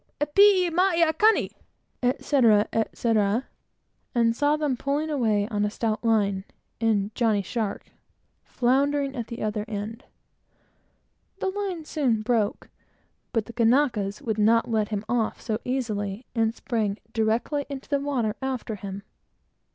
[0.19, 1.51] "E pii mai Aikane!"
[2.01, 3.45] etc., etc.;
[4.15, 6.43] and saw them pulling away on a stout line,
[6.79, 7.85] and "Johnny Shark"
[8.43, 10.05] floundering at the other end.
[11.39, 12.69] The line soon broke;
[13.31, 17.99] but the Kanakas would not let him off so easily, and sprang directly into the
[17.99, 19.03] water after him.